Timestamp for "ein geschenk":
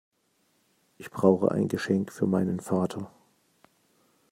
1.51-2.11